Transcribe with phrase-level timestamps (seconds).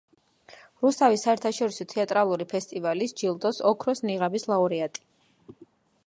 [0.83, 5.05] რუსთავის საერთაშორისო თეატრალური ფესტივალის ჯილდოს „ოქროს ნიღაბის“ ლაურეატი.